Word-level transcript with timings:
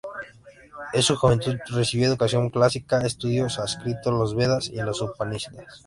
En 0.93 1.03
su 1.03 1.15
juventud, 1.15 1.57
recibió 1.71 2.07
educación 2.07 2.49
clásica 2.49 3.01
y 3.03 3.05
estudió 3.05 3.47
sánscrito, 3.49 4.09
los 4.11 4.33
Vedas 4.35 4.67
y 4.69 4.77
los 4.77 4.99
Upanishads. 4.99 5.79